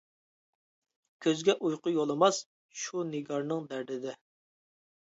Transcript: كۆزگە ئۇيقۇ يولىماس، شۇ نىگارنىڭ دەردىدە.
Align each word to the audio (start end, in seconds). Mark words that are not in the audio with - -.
كۆزگە 1.25 1.55
ئۇيقۇ 1.67 1.95
يولىماس، 1.99 2.41
شۇ 2.87 3.05
نىگارنىڭ 3.13 3.71
دەردىدە. 3.73 4.19